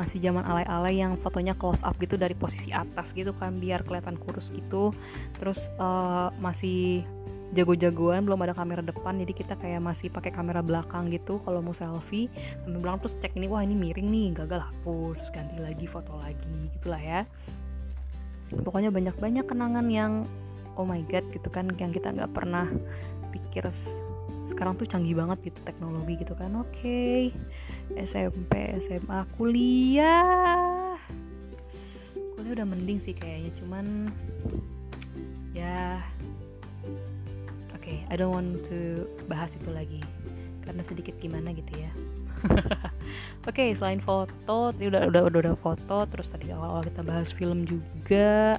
masih 0.00 0.16
zaman 0.16 0.40
alay-alay 0.48 0.96
yang 0.96 1.12
fotonya 1.20 1.52
close 1.52 1.84
up 1.84 1.92
gitu 2.00 2.16
dari 2.16 2.32
posisi 2.32 2.72
atas 2.72 3.12
gitu 3.12 3.36
kan 3.36 3.60
biar 3.60 3.84
kelihatan 3.84 4.16
kurus 4.16 4.48
gitu. 4.48 4.96
Terus 5.36 5.68
uh, 5.76 6.32
masih 6.40 7.04
jago-jagoan 7.50 8.22
belum 8.22 8.46
ada 8.46 8.54
kamera 8.54 8.78
depan 8.78 9.18
jadi 9.18 9.32
kita 9.34 9.54
kayak 9.58 9.82
masih 9.82 10.06
pakai 10.06 10.30
kamera 10.30 10.62
belakang 10.62 11.10
gitu 11.10 11.42
kalau 11.42 11.58
mau 11.58 11.74
selfie. 11.74 12.30
Kami 12.62 12.78
bilang 12.78 13.02
terus 13.02 13.18
cek 13.18 13.34
ini 13.34 13.50
wah 13.50 13.62
ini 13.66 13.74
miring 13.74 14.08
nih 14.10 14.28
gagal 14.38 14.62
hapus 14.62 15.18
terus 15.18 15.30
ganti 15.34 15.58
lagi 15.58 15.86
foto 15.90 16.14
lagi 16.18 16.54
gitulah 16.78 17.02
ya. 17.02 17.20
Pokoknya 18.50 18.94
banyak-banyak 18.94 19.44
kenangan 19.46 19.86
yang 19.90 20.12
oh 20.78 20.86
my 20.86 21.02
god 21.10 21.26
gitu 21.34 21.50
kan 21.50 21.70
yang 21.78 21.90
kita 21.90 22.14
nggak 22.14 22.30
pernah 22.30 22.70
pikir 23.34 23.66
sekarang 24.46 24.74
tuh 24.74 24.86
canggih 24.86 25.14
banget 25.14 25.50
gitu 25.50 25.58
teknologi 25.66 26.14
gitu 26.22 26.38
kan. 26.38 26.54
Oke 26.54 26.70
okay. 26.78 27.20
SMP 27.98 28.78
SMA 28.78 29.26
kuliah. 29.34 30.94
Kuliah 32.38 32.52
udah 32.62 32.66
mending 32.66 33.02
sih 33.02 33.14
kayaknya 33.14 33.50
cuman 33.58 33.86
ya 35.50 35.98
I 38.10 38.18
don't 38.18 38.34
want 38.34 38.66
to 38.66 39.06
bahas 39.30 39.54
itu 39.54 39.70
lagi. 39.70 40.02
Karena 40.66 40.82
sedikit 40.82 41.14
gimana 41.22 41.54
gitu 41.54 41.70
ya. 41.78 41.90
Oke 43.46 43.62
okay, 43.62 43.68
selain 43.78 44.02
foto 44.02 44.74
tadi 44.74 44.90
udah 44.90 45.06
udah 45.12 45.22
udah 45.30 45.38
udah 45.46 45.56
foto 45.60 45.96
terus 46.10 46.32
tadi 46.32 46.50
awal-awal 46.50 46.82
kita 46.82 47.06
bahas 47.06 47.30
film 47.30 47.62
juga. 47.62 48.58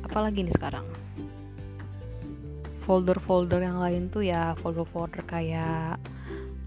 Apalagi 0.00 0.48
nih 0.48 0.54
sekarang? 0.56 0.88
Folder-folder 2.88 3.60
yang 3.60 3.78
lain 3.78 4.08
tuh 4.08 4.24
ya 4.24 4.56
folder-folder 4.58 5.22
kayak 5.28 6.00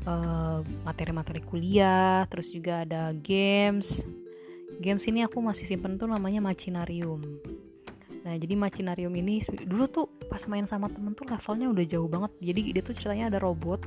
uh, 0.05 0.62
materi-materi 0.86 1.41
kuliah 1.43 2.29
terus 2.29 2.48
juga 2.53 2.86
ada 2.86 3.10
games. 3.12 4.05
Games 4.77 5.03
ini 5.10 5.25
aku 5.25 5.41
masih 5.41 5.65
simpen 5.65 5.98
tuh 5.98 6.10
namanya 6.10 6.41
Machinarium 6.41 7.52
Nah 8.24 8.34
jadi 8.39 8.56
Machinarium 8.56 9.13
ini 9.20 9.44
dulu 9.68 9.86
tuh 9.92 10.06
pas 10.32 10.42
main 10.48 10.63
sama 10.63 10.88
temen 10.88 11.12
tuh 11.12 11.27
levelnya 11.27 11.68
udah 11.70 11.86
jauh 11.86 12.08
banget. 12.08 12.32
Jadi 12.39 12.62
dia 12.72 12.82
tuh 12.84 12.96
ceritanya 12.96 13.25
ada 13.36 13.39
robot, 13.44 13.84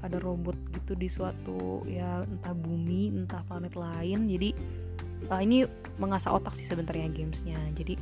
ada 0.00 0.16
robot 0.20 0.56
gitu 0.72 0.92
di 0.96 1.08
suatu 1.12 1.84
ya 1.84 2.24
entah 2.24 2.56
bumi 2.56 3.12
entah 3.12 3.44
planet 3.44 3.76
lain. 3.76 4.28
Jadi 4.28 4.50
uh, 5.28 5.40
ini 5.44 5.68
mengasah 6.00 6.32
otak 6.32 6.56
sih 6.56 6.64
sebenarnya 6.64 7.12
gamesnya. 7.12 7.60
Jadi 7.76 7.94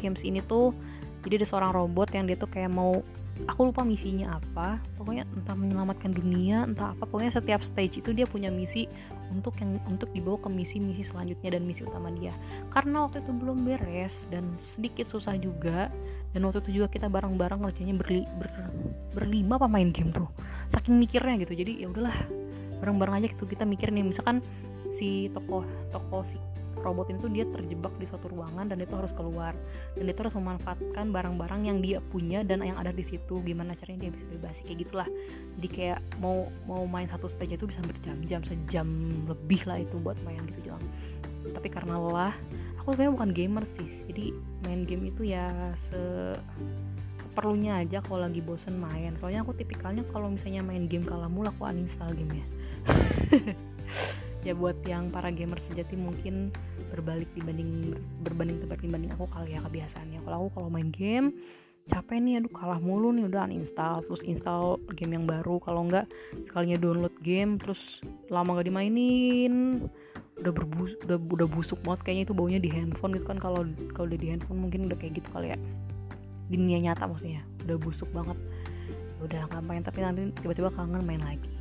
games 0.00 0.24
ini 0.24 0.40
tuh 0.44 0.74
jadi 1.22 1.38
ada 1.38 1.46
seorang 1.46 1.72
robot 1.72 2.10
yang 2.12 2.26
dia 2.26 2.34
tuh 2.34 2.50
kayak 2.50 2.72
mau 2.72 3.00
aku 3.48 3.72
lupa 3.72 3.82
misinya 3.82 4.38
apa. 4.38 4.78
Pokoknya 4.96 5.24
entah 5.34 5.56
menyelamatkan 5.56 6.12
dunia 6.12 6.68
entah 6.68 6.94
apa. 6.94 7.04
Pokoknya 7.08 7.32
setiap 7.34 7.64
stage 7.64 8.00
itu 8.00 8.10
dia 8.12 8.28
punya 8.28 8.52
misi 8.52 8.86
untuk 9.32 9.56
yang 9.58 9.80
untuk 9.88 10.12
dibawa 10.12 10.38
ke 10.38 10.48
misi-misi 10.52 11.08
selanjutnya 11.08 11.56
dan 11.56 11.62
misi 11.64 11.82
utama 11.82 12.12
dia. 12.12 12.36
Karena 12.70 13.08
waktu 13.08 13.24
itu 13.24 13.32
belum 13.32 13.64
beres 13.64 14.28
dan 14.28 14.56
sedikit 14.60 15.08
susah 15.08 15.36
juga. 15.40 15.88
Dan 16.32 16.48
waktu 16.48 16.64
itu 16.64 16.80
juga 16.80 16.88
kita 16.88 17.12
bareng-bareng 17.12 17.60
ngerjainnya 17.60 17.96
berli, 18.00 18.24
ber, 18.40 18.48
berlima 19.12 19.60
apa 19.60 19.68
main 19.68 19.92
game 19.92 20.12
tuh. 20.12 20.28
Saking 20.72 20.96
mikirnya 20.96 21.44
gitu. 21.44 21.52
Jadi 21.52 21.84
ya 21.84 21.92
udahlah 21.92 22.16
bareng-bareng 22.80 23.14
aja 23.20 23.26
gitu 23.32 23.44
kita 23.44 23.68
mikir 23.68 23.92
nih. 23.92 24.04
Misalkan 24.04 24.40
si 24.92 25.32
tokoh 25.32 25.64
tokoh 25.88 26.24
si 26.24 26.36
robot 26.80 27.12
itu 27.12 27.28
dia 27.28 27.44
terjebak 27.44 27.92
di 28.00 28.08
suatu 28.08 28.32
ruangan 28.32 28.72
dan 28.72 28.80
itu 28.80 28.94
harus 28.96 29.12
keluar. 29.12 29.52
Dan 29.92 30.08
itu 30.08 30.18
harus 30.24 30.34
memanfaatkan 30.34 31.12
barang-barang 31.12 31.62
yang 31.68 31.78
dia 31.84 31.98
punya 32.00 32.40
dan 32.40 32.64
yang 32.64 32.80
ada 32.80 32.90
di 32.90 33.04
situ. 33.04 33.44
Gimana 33.44 33.76
caranya 33.76 34.08
dia 34.08 34.12
bisa 34.16 34.24
bebas 34.32 34.56
kayak 34.64 34.78
gitulah. 34.88 35.08
Jadi 35.60 35.68
kayak 35.68 36.00
mau 36.18 36.48
mau 36.64 36.82
main 36.88 37.06
satu 37.06 37.28
stage 37.28 37.60
itu 37.60 37.68
bisa 37.68 37.80
berjam-jam 37.84 38.40
sejam 38.42 38.88
lebih 39.28 39.62
lah 39.68 39.78
itu 39.80 39.96
buat 40.00 40.16
main 40.24 40.40
gitu 40.48 40.72
doang. 40.72 40.84
Tapi 41.52 41.68
karena 41.68 41.98
lelah 41.98 42.34
aku 42.80 42.96
sebenarnya 42.96 43.14
bukan 43.14 43.30
gamer 43.36 43.64
sih. 43.68 43.88
Jadi 44.08 44.24
main 44.64 44.88
game 44.88 45.12
itu 45.12 45.28
ya 45.28 45.46
se 45.76 46.00
perlunya 47.32 47.80
aja 47.80 48.04
kalau 48.04 48.24
lagi 48.24 48.40
bosen 48.44 48.76
main. 48.76 49.16
Soalnya 49.20 49.44
aku 49.44 49.56
tipikalnya 49.56 50.04
kalau 50.12 50.28
misalnya 50.32 50.60
main 50.64 50.88
game 50.88 51.04
kalah 51.04 51.28
mulu 51.28 51.48
aku 51.48 51.64
uninstall 51.64 52.12
gamenya. 52.12 52.42
ya 52.42 52.48
buat 54.50 54.74
yang 54.82 55.06
para 55.14 55.30
gamer 55.30 55.62
sejati 55.62 55.94
mungkin 55.94 56.50
berbalik 56.90 57.30
dibanding 57.38 57.94
berbanding 58.26 58.58
terbalik 58.58 58.82
dibanding 58.82 59.10
aku 59.14 59.30
kali 59.30 59.54
ya 59.54 59.62
kebiasaannya. 59.62 60.18
Kalau 60.26 60.36
aku 60.42 60.48
kalau 60.58 60.68
main 60.74 60.90
game 60.90 61.30
capek 61.90 62.22
nih 62.22 62.38
aduh 62.38 62.52
kalah 62.54 62.82
mulu 62.82 63.14
nih 63.14 63.30
udah 63.30 63.46
uninstall. 63.46 64.02
Terus 64.10 64.26
install 64.26 64.82
game 64.98 65.14
yang 65.14 65.24
baru 65.30 65.62
kalau 65.62 65.86
enggak 65.86 66.10
sekalinya 66.42 66.82
download 66.82 67.14
game 67.22 67.62
terus 67.62 68.02
lama 68.26 68.58
gak 68.58 68.66
dimainin. 68.66 69.86
Udah 70.42 70.50
berbus 70.50 70.98
udah 71.06 71.22
udah 71.22 71.46
busuk 71.46 71.78
banget 71.86 72.00
kayaknya 72.02 72.24
itu 72.26 72.34
baunya 72.34 72.58
di 72.58 72.70
handphone 72.74 73.14
gitu 73.14 73.30
kan. 73.30 73.38
Kalau 73.38 73.62
kalau 73.94 74.06
udah 74.10 74.18
di 74.18 74.28
handphone 74.34 74.58
mungkin 74.58 74.90
udah 74.90 74.98
kayak 74.98 75.22
gitu 75.22 75.28
kali 75.30 75.54
ya. 75.54 75.58
Dunia 76.50 76.82
nyata 76.82 77.06
maksudnya 77.06 77.46
udah 77.62 77.78
busuk 77.78 78.10
banget. 78.10 78.34
Udah 79.22 79.46
ngapain 79.54 79.86
tapi 79.86 80.02
nanti 80.02 80.34
tiba-tiba 80.42 80.74
kangen 80.74 81.06
main 81.06 81.22
lagi 81.22 81.51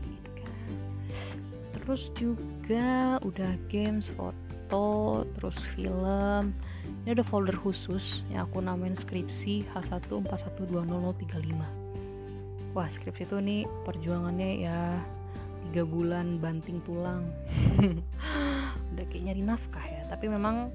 terus 1.91 2.07
juga 2.15 3.19
udah 3.19 3.51
games 3.67 4.07
foto 4.15 5.27
terus 5.35 5.59
film. 5.75 6.55
Ini 7.03 7.19
ada 7.19 7.23
folder 7.27 7.59
khusus 7.59 8.23
yang 8.31 8.47
aku 8.47 8.63
namain 8.63 8.95
skripsi 8.95 9.67
H1412035 9.75 11.59
wah 12.71 12.87
skripsi 12.87 13.27
itu 13.27 13.43
nih 13.43 13.67
perjuangannya 13.83 14.63
ya 14.63 15.03
tiga 15.67 15.83
bulan 15.83 16.39
banting 16.39 16.79
tulang. 16.87 17.27
Udah 18.95 19.05
kayak 19.11 19.23
nyari 19.27 19.43
nafkah 19.43 19.83
ya 19.83 20.07
tapi 20.07 20.31
memang 20.31 20.71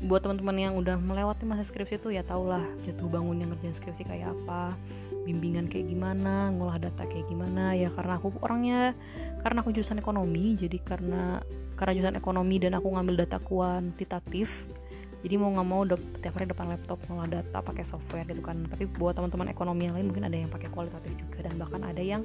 buat 0.00 0.24
teman-teman 0.24 0.56
yang 0.56 0.74
udah 0.80 0.96
melewati 0.96 1.44
masa 1.44 1.68
skripsi 1.68 2.00
itu 2.00 2.08
ya 2.16 2.24
tau 2.24 2.48
lah 2.48 2.64
jatuh 2.88 3.04
bangunnya 3.04 3.44
ngerjain 3.52 3.76
skripsi 3.76 4.08
kayak 4.08 4.32
apa 4.32 4.72
bimbingan 5.28 5.68
kayak 5.68 5.92
gimana 5.92 6.48
ngolah 6.56 6.80
data 6.80 7.04
kayak 7.04 7.28
gimana. 7.28 7.76
Ya 7.76 7.92
karena 7.92 8.16
aku 8.16 8.32
orangnya 8.40 8.96
karena 9.44 9.60
aku 9.60 9.76
jurusan 9.76 10.00
ekonomi 10.00 10.56
jadi 10.56 10.80
karena 10.80 11.44
karena 11.76 11.92
jurusan 11.96 12.16
ekonomi 12.16 12.56
dan 12.56 12.80
aku 12.80 12.88
ngambil 12.96 13.28
data 13.28 13.36
kuantitatif 13.40 14.64
jadi 15.20 15.36
mau 15.36 15.52
nggak 15.52 15.68
mau 15.68 15.84
tiap 16.24 16.32
hari 16.32 16.48
depan 16.48 16.72
laptop 16.72 16.96
ngolah 17.04 17.28
data 17.28 17.60
pakai 17.60 17.84
software 17.84 18.24
gitu 18.24 18.40
kan. 18.40 18.64
Tapi 18.72 18.88
buat 18.88 19.12
teman-teman 19.20 19.52
ekonomi 19.52 19.84
yang 19.84 19.94
lain 20.00 20.08
mungkin 20.08 20.24
ada 20.24 20.36
yang 20.36 20.48
pakai 20.48 20.72
kualitatif 20.72 21.12
juga 21.12 21.44
dan 21.44 21.60
bahkan 21.60 21.84
ada 21.84 22.00
yang 22.00 22.24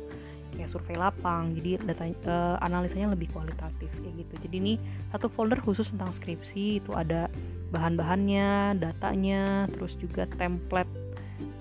kayak 0.55 0.71
survei 0.71 0.95
lapang 0.95 1.51
jadi 1.59 1.83
data 1.83 2.07
uh, 2.07 2.55
analisanya 2.63 3.11
lebih 3.11 3.27
kualitatif 3.35 3.91
kayak 3.91 4.15
gitu. 4.23 4.33
Jadi 4.47 4.55
ini 4.55 4.73
satu 5.11 5.27
folder 5.27 5.59
khusus 5.59 5.91
tentang 5.91 6.15
skripsi 6.15 6.79
itu 6.79 6.95
ada 6.95 7.27
bahan-bahannya 7.75 8.79
datanya 8.79 9.67
terus 9.75 9.99
juga 9.99 10.23
template 10.39 10.89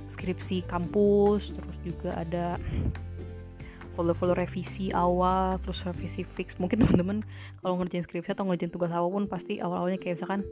skripsi 0.07 0.63
kampus 0.71 1.51
terus 1.51 1.77
juga 1.83 2.15
ada 2.15 2.55
folder-folder 3.95 4.47
revisi 4.47 4.91
awal 4.91 5.59
terus 5.63 5.83
revisi 5.87 6.23
fix. 6.23 6.59
Mungkin 6.59 6.79
teman-teman 6.83 7.27
kalau 7.63 7.79
ngerjain 7.83 8.07
skripsi 8.07 8.35
atau 8.35 8.47
ngerjain 8.47 8.71
tugas 8.71 8.91
apa 8.91 9.07
pun 9.07 9.27
pasti 9.27 9.63
awal-awalnya 9.63 9.99
kayak 9.99 10.23
misalkan 10.23 10.43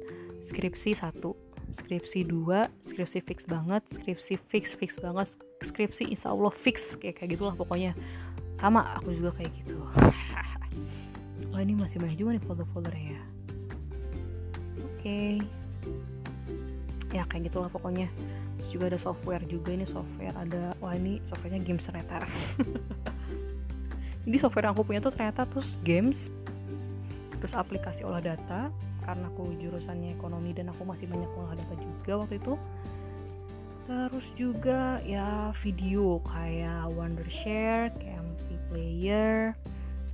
skripsi 0.42 0.98
satu 0.98 1.38
skripsi 1.72 2.28
dua 2.28 2.68
skripsi 2.84 3.24
fix 3.24 3.48
banget 3.48 3.80
skripsi 3.88 4.36
fix 4.50 4.76
fix 4.76 5.00
banget 5.00 5.40
skripsi 5.64 6.10
insya 6.10 6.28
Allah 6.34 6.52
fix 6.52 6.98
kayak 6.98 7.22
kayak 7.22 7.38
gitulah 7.38 7.54
pokoknya. 7.54 7.94
Sama 8.58 8.98
aku 8.98 9.14
juga 9.14 9.34
kayak 9.38 9.50
gitu. 9.62 9.78
Wah 11.52 11.60
ini 11.60 11.76
masih 11.76 12.00
banyak 12.00 12.16
juga 12.16 12.30
nih 12.38 12.42
folder-foldernya. 12.46 13.18
ya 13.18 13.41
okay. 15.02 15.42
ya 17.10 17.26
kayak 17.26 17.50
gitulah 17.50 17.68
pokoknya 17.68 18.06
terus 18.58 18.70
juga 18.70 18.94
ada 18.94 18.98
software 19.02 19.42
juga 19.50 19.74
ini 19.74 19.84
software 19.90 20.34
ada 20.38 20.78
wah 20.78 20.94
ini 20.94 21.18
softwarenya 21.26 21.60
games 21.66 21.82
ternyata 21.82 22.22
jadi 24.24 24.36
software 24.38 24.70
yang 24.70 24.74
aku 24.78 24.86
punya 24.86 25.02
tuh 25.02 25.10
ternyata 25.10 25.42
terus 25.50 25.74
games 25.82 26.30
terus 27.42 27.58
aplikasi 27.58 28.06
olah 28.06 28.22
data 28.22 28.70
karena 29.02 29.26
aku 29.26 29.50
jurusannya 29.58 30.14
ekonomi 30.14 30.54
dan 30.54 30.70
aku 30.70 30.86
masih 30.86 31.10
banyak 31.10 31.26
olah 31.34 31.58
data 31.58 31.74
juga 31.74 32.12
waktu 32.22 32.38
itu 32.38 32.54
terus 33.82 34.26
juga 34.38 35.02
ya 35.02 35.50
video 35.58 36.22
kayak 36.22 36.86
Wondershare, 36.94 37.90
MP 37.98 38.54
Player, 38.70 39.58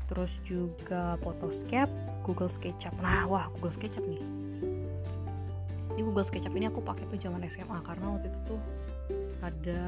terus 0.09 0.33
juga 0.43 1.21
Photoscape, 1.21 1.93
Google 2.25 2.49
SketchUp. 2.49 2.97
Nah, 2.99 3.29
wah 3.29 3.47
Google 3.55 3.71
SketchUp 3.77 4.05
nih. 4.09 4.38
Ini 5.99 6.07
Google 6.07 6.23
SketchUp 6.23 6.55
ini 6.55 6.71
aku 6.71 6.79
pakai 6.79 7.11
tuh 7.11 7.19
zaman 7.19 7.43
SMA 7.51 7.75
karena 7.83 8.07
waktu 8.15 8.31
itu 8.31 8.55
tuh 8.55 8.61
ada 9.43 9.83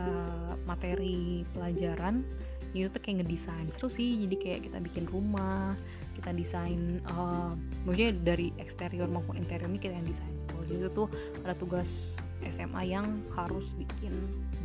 materi 0.66 1.46
pelajaran 1.54 2.26
itu 2.74 2.90
tuh 2.90 2.98
kayak 2.98 3.22
ngedesain 3.22 3.70
seru 3.70 3.86
sih. 3.86 4.18
Jadi 4.26 4.34
kayak 4.34 4.60
kita 4.66 4.82
bikin 4.82 5.06
rumah 5.06 5.78
kita 6.18 6.34
desain 6.34 6.98
uh, 7.14 7.54
maksudnya 7.86 8.10
dari 8.26 8.50
eksterior 8.58 9.06
maupun 9.06 9.38
interior 9.38 9.70
ini 9.70 9.78
kita 9.78 9.94
yang 9.94 10.10
desain. 10.10 10.34
Kalau 10.50 10.66
itu 10.66 10.90
tuh 10.90 11.06
ada 11.46 11.54
tugas 11.54 12.18
SMA 12.42 12.90
yang 12.90 13.06
harus 13.38 13.70
bikin 13.78 14.10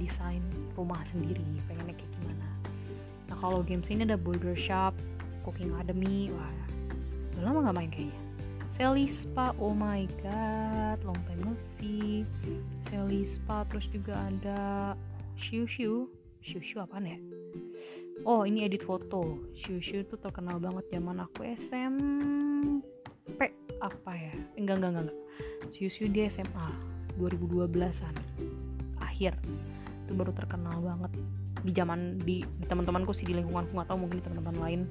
desain 0.02 0.42
rumah 0.74 0.98
sendiri 1.14 1.46
pengennya 1.70 1.94
kayak 1.94 2.10
gimana. 2.18 2.50
Nah 3.30 3.38
kalau 3.38 3.62
games 3.62 3.86
ini 3.94 4.02
ada 4.02 4.18
burger 4.18 4.58
shop 4.58 4.98
cooking 5.46 5.70
academy 5.78 6.34
wah 6.34 6.54
udah 7.38 7.42
lama 7.46 7.70
gak 7.70 7.78
main 7.78 7.92
kayaknya 7.94 8.25
Sally 8.76 9.08
Spa, 9.08 9.56
oh 9.56 9.72
my 9.72 10.04
god, 10.20 11.00
long 11.08 11.16
time 11.32 11.48
no 11.48 11.56
see. 11.56 12.28
Sally 12.84 13.24
Spa, 13.24 13.64
terus 13.72 13.88
juga 13.88 14.20
ada 14.20 14.92
Shu 15.40 15.64
Shu, 15.64 16.12
Shu 16.44 16.60
Shu 16.60 16.84
apa 16.84 17.00
ya? 17.00 17.16
Oh 18.28 18.44
ini 18.44 18.68
edit 18.68 18.84
foto, 18.84 19.48
Shu 19.56 19.80
Shu 19.80 20.04
tuh 20.04 20.20
terkenal 20.20 20.60
banget 20.60 20.92
zaman 20.92 21.24
aku 21.24 21.48
SMP 21.56 22.84
apa 23.80 24.12
ya? 24.12 24.36
Enggak 24.60 24.84
enggak 24.84 24.92
enggak, 24.92 25.04
enggak. 25.08 25.20
Shu 25.72 25.88
Shu 25.88 26.12
dia 26.12 26.28
SMA 26.28 26.68
2012an 27.16 28.12
akhir 29.00 29.40
itu 30.04 30.12
baru 30.12 30.36
terkenal 30.36 30.84
banget 30.84 31.16
di 31.64 31.72
zaman 31.72 32.20
di, 32.20 32.44
di 32.44 32.66
teman-temanku 32.68 33.16
sih 33.16 33.24
di 33.24 33.40
lingkunganku 33.40 33.72
nggak 33.72 33.88
tahu 33.88 34.04
mungkin 34.04 34.20
di 34.20 34.26
teman-teman 34.28 34.56
lain 34.60 34.82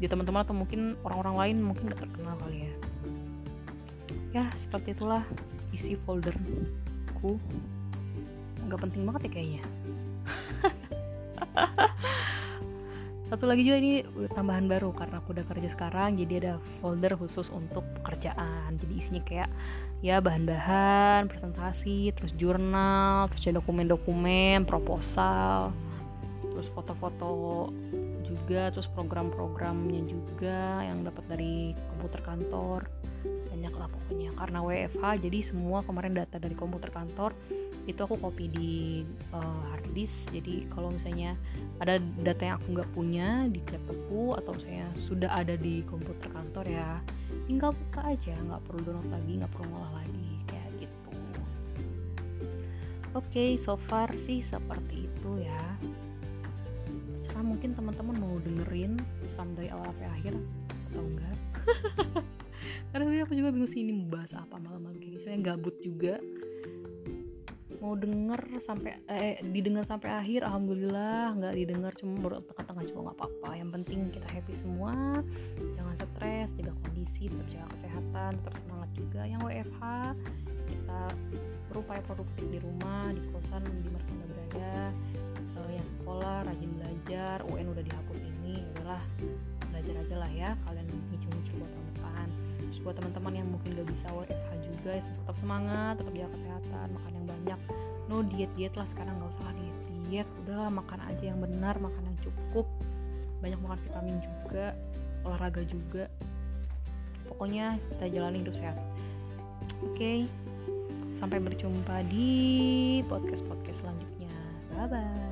di 0.00 0.08
teman-teman 0.08 0.40
atau 0.42 0.56
mungkin 0.56 0.96
orang-orang 1.04 1.36
lain 1.36 1.56
mungkin 1.60 1.92
gak 1.92 2.08
terkenal 2.08 2.32
kali 2.40 2.64
ya 2.64 2.72
ya 4.30 4.46
seperti 4.54 4.94
itulah 4.94 5.22
isi 5.74 5.98
folderku. 5.98 7.38
Nggak 8.66 8.80
penting 8.86 9.02
banget 9.06 9.26
ya 9.26 9.30
kayaknya. 9.30 9.62
Satu 13.30 13.46
lagi 13.46 13.62
juga 13.62 13.78
ini 13.78 14.02
tambahan 14.34 14.66
baru 14.66 14.90
karena 14.90 15.22
aku 15.22 15.30
udah 15.30 15.46
kerja 15.46 15.70
sekarang 15.70 16.18
jadi 16.18 16.34
ada 16.42 16.54
folder 16.82 17.14
khusus 17.14 17.46
untuk 17.54 17.86
pekerjaan. 18.02 18.74
Jadi 18.74 18.92
isinya 18.98 19.22
kayak 19.22 19.50
ya 20.00 20.18
bahan-bahan 20.18 21.28
presentasi 21.28 22.10
terus 22.16 22.32
jurnal 22.34 23.28
terus 23.30 23.52
dokumen-dokumen 23.52 24.64
proposal 24.64 25.76
terus 26.40 26.72
foto-foto 26.72 27.68
juga 28.24 28.72
terus 28.72 28.88
program-programnya 28.96 30.00
juga 30.08 30.88
yang 30.88 31.04
dapat 31.04 31.24
dari 31.28 31.76
komputer 31.92 32.20
kantor 32.24 32.80
banyak 33.50 33.74
lah 33.74 33.88
pokoknya. 33.90 34.30
Karena 34.38 34.58
WFH 34.62 35.04
jadi 35.26 35.38
semua 35.42 35.82
kemarin 35.82 36.14
data 36.14 36.38
dari 36.38 36.54
komputer 36.54 36.90
kantor 36.94 37.34
itu 37.88 38.00
aku 38.00 38.16
copy 38.20 38.46
di 38.46 39.02
uh, 39.34 39.60
hard 39.72 39.90
jadi 40.30 40.68
kalau 40.70 40.94
misalnya 40.94 41.34
ada 41.82 41.98
data 42.22 42.42
yang 42.46 42.56
aku 42.62 42.68
nggak 42.78 42.90
punya 42.94 43.28
di 43.50 43.58
laptopku 43.66 44.38
atau 44.38 44.54
misalnya 44.54 44.88
sudah 45.10 45.30
ada 45.32 45.58
di 45.58 45.82
komputer 45.88 46.30
kantor 46.30 46.64
ya 46.70 47.02
tinggal 47.50 47.74
buka 47.74 48.14
aja. 48.14 48.34
Nggak 48.38 48.62
perlu 48.70 48.80
download 48.86 49.10
lagi 49.10 49.32
nggak 49.42 49.52
perlu 49.52 49.66
ngolah 49.74 49.92
lagi. 49.98 50.30
Kayak 50.46 50.70
gitu. 50.86 51.10
Oke 51.10 53.26
okay, 53.26 53.50
so 53.58 53.74
far 53.90 54.14
sih 54.14 54.46
seperti 54.46 55.10
itu 55.10 55.30
ya. 55.42 55.64
Sekarang 57.26 57.58
mungkin 57.58 57.74
teman-teman 57.74 58.16
mau 58.22 58.38
dengerin 58.38 58.94
sampai 59.34 59.66
awal 59.74 59.90
sampai 59.90 60.08
akhir 60.20 60.34
atau 60.90 61.06
enggak 61.06 61.36
karena 62.90 63.22
aku 63.24 63.32
juga 63.38 63.48
bingung 63.54 63.70
sih 63.70 63.80
ini 63.86 63.92
mau 63.94 64.18
bahas 64.18 64.32
apa 64.34 64.56
malam-malam 64.58 64.96
kayak 64.98 65.10
gini 65.14 65.18
saya 65.22 65.36
gabut 65.40 65.76
juga. 65.82 66.18
Mau 67.80 67.96
denger 67.96 68.60
sampai 68.60 69.00
eh 69.08 69.40
didengar 69.40 69.88
sampai 69.88 70.12
akhir 70.12 70.44
alhamdulillah. 70.44 71.32
Nggak 71.40 71.54
didengar 71.56 71.92
cuma 71.96 72.12
baru 72.20 72.44
tengah-tengah 72.44 72.84
cuma 72.92 73.00
nggak 73.08 73.16
apa-apa. 73.16 73.50
Yang 73.56 73.70
penting 73.80 74.00
kita 74.12 74.28
happy 74.28 74.52
semua. 74.60 74.94
Jangan 75.80 75.94
stres 76.20 76.52
jaga 76.60 76.72
kondisi 76.84 77.32
tetap 77.32 77.48
jaga 77.48 77.66
kesehatan 77.72 78.30
tetap 78.36 78.54
semangat 78.60 78.90
juga. 78.92 79.20
Yang 79.24 79.40
WFH 79.48 79.82
kita 80.68 81.00
berupaya 81.72 82.00
produktif 82.04 82.44
di 82.52 82.58
rumah 82.60 83.08
di 83.16 83.20
kosan 83.32 83.64
di 83.64 83.88
mana 83.88 84.24
berada. 84.28 84.92
Uh, 85.56 85.70
yang 85.72 85.88
sekolah 85.96 86.36
rajin 86.44 86.70
belajar 86.76 87.36
UN 87.48 87.72
udah 87.72 87.84
dihapus 87.88 88.19
buat 92.80 92.96
teman-teman 92.96 93.32
yang 93.44 93.48
mungkin 93.48 93.76
gak 93.76 93.88
bisa 93.88 94.06
WFH 94.12 94.50
juga 94.64 94.90
ya 94.96 95.02
tetap 95.04 95.36
semangat 95.36 95.92
tetap 96.00 96.12
jaga 96.16 96.30
kesehatan 96.36 96.86
makan 96.96 97.12
yang 97.12 97.26
banyak. 97.28 97.60
No 98.10 98.16
diet 98.26 98.50
diet 98.58 98.74
lah 98.74 98.86
sekarang 98.90 99.14
nggak 99.20 99.30
usah 99.38 99.52
diet 99.54 99.78
diet 100.10 100.28
udahlah 100.42 100.70
makan 100.74 101.00
aja 101.06 101.24
yang 101.30 101.38
benar 101.38 101.74
makan 101.78 102.02
yang 102.02 102.18
cukup. 102.24 102.66
Banyak 103.40 103.60
makan 103.62 103.78
vitamin 103.86 104.16
juga 104.18 104.74
olahraga 105.22 105.62
juga. 105.68 106.04
Pokoknya 107.30 107.78
kita 107.94 108.04
jalani 108.10 108.42
hidup 108.42 108.56
sehat. 108.58 108.76
Oke 109.86 109.96
okay. 109.96 110.18
sampai 111.22 111.38
berjumpa 111.38 112.04
di 112.08 112.28
podcast 113.06 113.44
podcast 113.46 113.78
selanjutnya. 113.84 114.32
Bye 114.74 114.88
bye 114.88 115.29